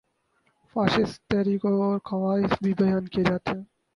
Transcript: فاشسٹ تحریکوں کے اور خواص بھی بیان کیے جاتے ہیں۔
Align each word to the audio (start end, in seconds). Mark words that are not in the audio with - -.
فاشسٹ 0.75 1.21
تحریکوں 1.27 1.69
کے 1.69 1.83
اور 1.83 1.99
خواص 2.03 2.57
بھی 2.63 2.73
بیان 2.73 3.07
کیے 3.07 3.23
جاتے 3.23 3.51
ہیں۔ 3.51 3.63